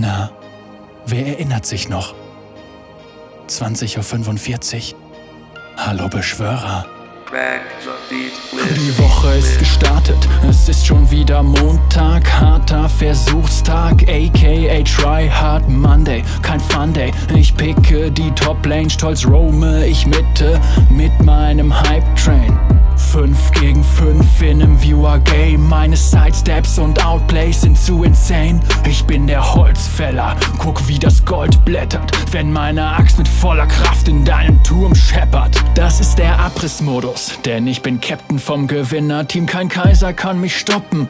[0.00, 0.30] Na,
[1.06, 2.14] wer erinnert sich noch?
[3.48, 4.98] 20.45 Uhr.
[5.76, 6.86] Hallo Beschwörer.
[8.76, 10.16] Die Woche ist gestartet,
[10.48, 17.10] es ist schon wieder Montag, harter Versuchstag, aka Try Hard Monday, kein Fun Day.
[17.34, 20.60] Ich picke die Top Lane, stolz roame ich Mitte
[20.90, 22.56] mit meinem Hype Train.
[22.98, 29.26] 5 gegen 5 in nem Viewer-Game Meine Sidesteps und Outplays sind zu insane Ich bin
[29.26, 29.54] der
[29.98, 34.94] Holzfäller, guck wie das Gold blättert Wenn meine Axt mit voller Kraft in deinem Turm
[34.94, 40.56] scheppert Das ist der Abrissmodus, denn ich bin Captain vom Gewinnerteam Kein Kaiser kann mich
[40.56, 41.08] stoppen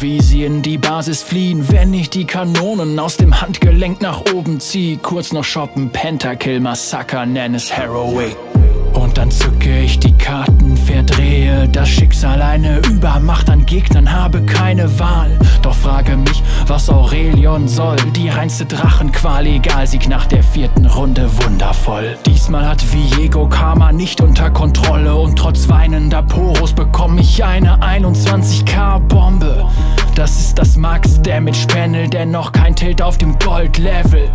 [0.00, 4.58] wie sie in die Basis fliehen, wenn ich die Kanonen aus dem Handgelenk nach oben
[4.58, 4.98] zieh.
[5.02, 8.34] Kurz noch shoppen, Pentakill, Massaker, nenn es Harrowing.
[8.92, 14.98] Und dann zücke ich die Karten, verdrehe das Schicksal eine Übermacht an Gegnern, habe keine
[14.98, 15.38] Wahl.
[15.62, 17.96] Doch frage mich, was Aurelion soll.
[18.16, 22.16] Die reinste Drachenqual, egal, Sieg nach der vierten Runde wundervoll.
[22.26, 29.66] Diesmal hat Viego Karma nicht unter Kontrolle und trotz weinender Poros bekomme ich eine 21k-Bombe.
[30.14, 34.28] Das ist das Max Damage Panel, dennoch kein Tilt auf dem Gold-Level.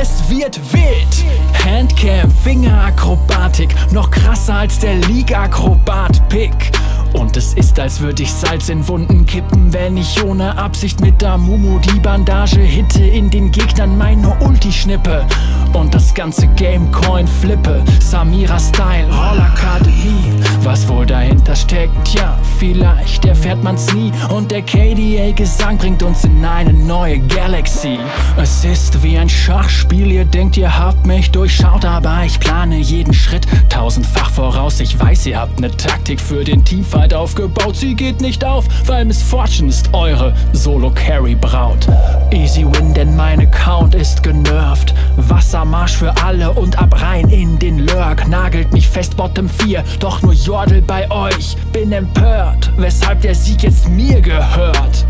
[0.00, 1.24] Es wird wild.
[1.64, 6.72] Handcam, Fingerakrobatik, noch krasser als der League-Akrobat-Pick.
[7.12, 11.22] Und es ist, als würde ich Salz in Wunden kippen, wenn ich ohne Absicht mit
[11.22, 15.24] der Mumu die Bandage hitte, in den Gegnern meine Ulti schnippe
[15.72, 17.82] und das ganze Game Coin flippe.
[18.00, 20.45] Samira Style, Rollakademie.
[20.76, 24.12] Was wohl dahinter steckt, ja, vielleicht erfährt man's nie.
[24.28, 27.98] Und der KDA-Gesang bringt uns in eine neue Galaxy.
[28.36, 33.14] Es ist wie ein Schachspiel, ihr denkt, ihr habt mich durchschaut, aber ich plane jeden
[33.14, 34.78] Schritt tausendfach voraus.
[34.80, 37.76] Ich weiß, ihr habt ne Taktik für den Teamfight aufgebaut.
[37.76, 41.88] Sie geht nicht auf, weil Miss Fortune ist eure Solo-Carry-Braut.
[42.32, 44.92] Easy win, denn mein Account ist genervt.
[45.16, 48.28] Wassermarsch für alle und ab rein in den Lurk.
[48.28, 50.34] Nagelt mich fest Bottom 4, doch nur
[50.66, 51.56] Jordel bei euch.
[51.72, 55.06] Bin empört, weshalb der Sieg jetzt mir gehört.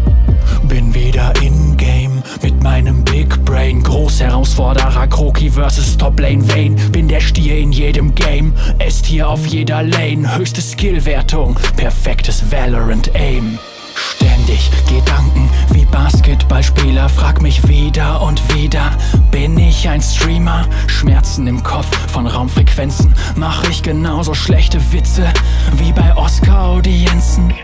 [0.68, 3.82] Bin wieder in-game mit meinem Big Brain.
[3.82, 5.96] Großherausforderer Kroki vs.
[5.96, 6.76] Top Lane Vayne.
[6.90, 10.36] Bin der Stier in jedem Game, esst hier auf jeder Lane.
[10.36, 13.58] Höchste Skillwertung, perfektes Valorant Aim.
[14.16, 18.90] Ständig Gedanken wie Basketballspieler, frag mich wieder und wieder,
[19.96, 20.68] ein Streamer?
[20.88, 25.26] Schmerzen im Kopf von Raumfrequenzen, mach ich genauso schlechte Witze
[25.76, 27.54] wie bei Oscar-Audienzen.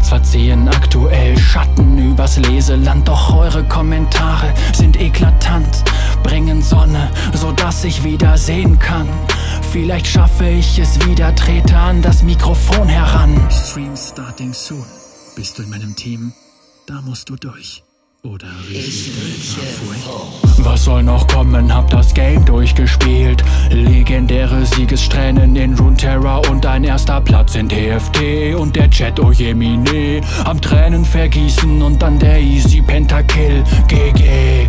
[0.00, 5.82] Zwar ziehen aktuell Schatten übers Leseland, doch eure Kommentare sind eklatant,
[6.22, 9.08] bringen Sonne, sodass ich wieder sehen kann.
[9.72, 13.48] Vielleicht schaffe ich es wieder, trete an das Mikrofon heran.
[13.50, 14.84] Stream starting soon.
[15.34, 16.32] Bist du in meinem Team?
[16.86, 17.82] Da musst du durch.
[18.22, 19.10] Oder ich
[20.58, 21.74] Was soll noch kommen?
[21.74, 23.42] Hab das Game durchgespielt.
[23.70, 28.54] Legendäre Siegessträhnen in Runeterra und ein erster Platz in TFT.
[28.56, 34.68] Und der Chat, oh Jemine, am Tränen vergießen und dann der Easy Pentakill GG.